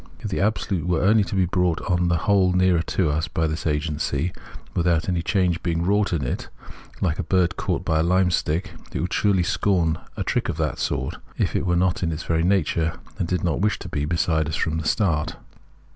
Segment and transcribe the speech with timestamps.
[0.19, 3.45] If the Absolute were only to be brought on the whole nearer to us by
[3.45, 4.31] this agency,
[4.73, 6.49] without any change being wrought in it,
[7.03, 10.79] hke a bird caught by a limestick, it would certainly scorn a trick of that
[10.79, 13.89] sort, if it were not in its very nature, and did it not wish to
[13.89, 15.35] be, beside us from the start.